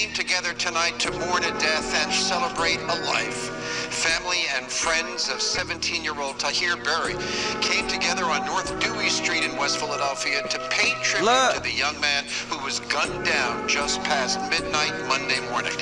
[0.00, 3.50] came together tonight to mourn a death and celebrate a life.
[3.92, 7.12] Family and friends of 17-year-old Tahir Berry
[7.60, 11.54] came together on North Dewey Street in West Philadelphia to pay tribute Look.
[11.56, 15.74] to the young man who was gunned down just past midnight Monday morning.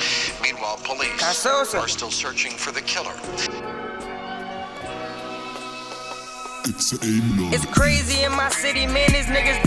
[0.43, 1.79] Meanwhile, police Khasosaa.
[1.79, 3.15] are still searching for the killer.
[6.65, 6.97] It's a
[7.55, 9.11] It's crazy in my city, man.
[9.13, 9.63] These niggas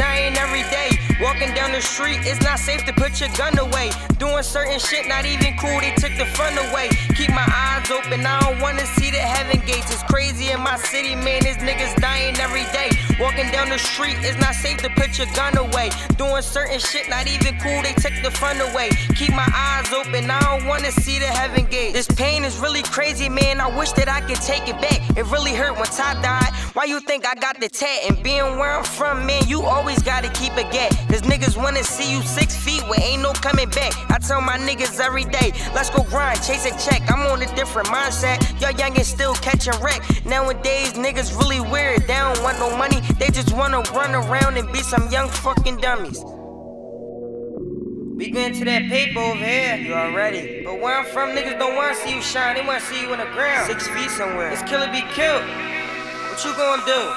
[1.73, 3.91] the street, it's not safe to put your gun away.
[4.19, 5.81] Doing certain shit, not even cool.
[5.81, 6.89] They took the fun away.
[7.17, 9.93] Keep my eyes open, I don't wanna see the heaven gates.
[9.93, 11.43] It's crazy in my city, man.
[11.43, 12.91] These niggas dying every day.
[13.19, 15.91] Walking down the street, it's not safe to put your gun away.
[16.17, 17.83] Doing certain shit, not even cool.
[17.83, 18.91] They took the fun away.
[19.17, 21.95] Keep my eyes open, I don't wanna see the heaven gates.
[21.95, 23.61] This pain is really crazy, man.
[23.61, 25.01] I wish that I could take it back.
[25.17, 26.53] It really hurt when Ty died.
[26.75, 28.09] Why you think I got the tat?
[28.09, 30.91] And being where I'm from, man, you always gotta keep a gap.
[31.09, 33.93] Cause niggas wanna see you six feet where ain't no coming back.
[34.11, 37.03] I tell my niggas every day, let's go grind, chase a check.
[37.13, 38.41] I'm on a different mindset.
[38.59, 40.01] Y'all youngins still catching wreck.
[40.25, 42.07] Nowadays, niggas really weird.
[42.07, 45.77] They don't want no money, they just wanna run around and be some young fucking
[45.77, 46.25] dummies.
[48.17, 49.77] We getting to that paper over here.
[49.77, 50.63] You already.
[50.65, 52.57] But where I'm from, niggas don't wanna see you shine.
[52.57, 53.67] They wanna see you on the ground.
[53.67, 54.51] Six feet somewhere.
[54.53, 55.82] It's kill or be killed.
[56.33, 57.13] What you gonna do?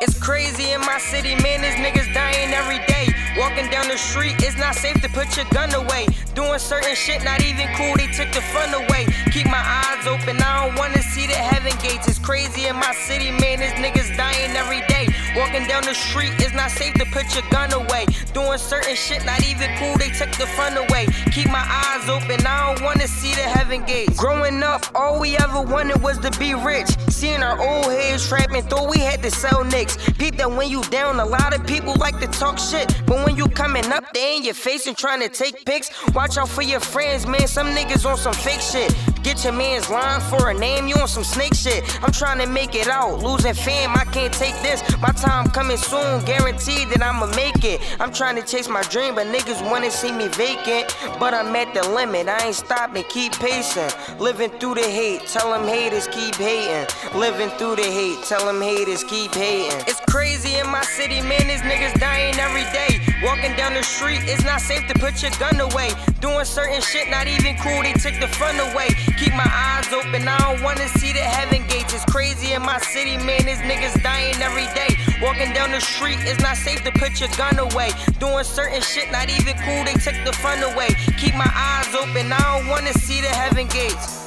[0.00, 1.62] It's crazy in my city, man.
[1.62, 3.09] These niggas dying every day.
[3.50, 6.06] Walking down the street, it's not safe to put your gun away.
[6.36, 7.96] Doing certain shit, not even cool.
[7.96, 9.06] They took the fun away.
[9.32, 12.06] Keep my eyes open, I don't wanna see the heaven gates.
[12.06, 13.58] It's crazy in my city, man.
[13.58, 15.08] These niggas dying every day.
[15.34, 18.06] Walking down the street, it's not safe to put your gun away.
[18.32, 19.98] Doing certain shit, not even cool.
[19.98, 21.06] They took the fun away.
[21.32, 24.16] Keep my eyes open, I don't wanna see the heaven gates.
[24.16, 26.88] Growing up, all we ever wanted was to be rich.
[27.08, 29.98] Seeing our old heads trapping, thought we had to sell nicks.
[30.18, 32.86] Peep that when you down, a lot of people like to talk shit.
[33.06, 35.90] But when you coming up, they in your face and trying to take pics.
[36.14, 37.46] Watch out for your friends, man.
[37.46, 38.94] Some niggas on some fake shit.
[39.22, 41.84] Get your man's line for a name, you on some snake shit.
[42.02, 44.82] I'm trying to make it out, losing fam, I can't take this.
[44.98, 47.80] My time coming soon, guaranteed that I'ma make it.
[48.00, 50.96] I'm trying to chase my dream, but niggas wanna see me vacant.
[51.18, 53.90] But I'm at the limit, I ain't stopping, keep pacing.
[54.18, 56.88] Living through the hate, tell them haters keep hating.
[57.18, 59.84] Living through the hate, tell them haters keep hating.
[59.86, 62.98] It's crazy in my city, man, these niggas dying every day.
[63.22, 65.90] Walking down the street, it's not safe to put your gun away.
[66.20, 68.88] Doing certain shit, not even cool, they took the fun away.
[69.18, 71.94] Keep my eyes open, I don't wanna see the heaven gates.
[71.94, 74.90] It's crazy in my city, man, these niggas dying every day.
[75.22, 77.90] Walking down the street, it's not safe to put your gun away.
[78.18, 80.90] Doing certain shit, not even cool, they took the fun away.
[81.18, 84.19] Keep my eyes open, I don't wanna see the heaven gates.